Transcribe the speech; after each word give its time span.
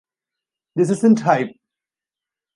This 0.75 0.89
isn't 0.89 1.19
hype. 1.19 1.51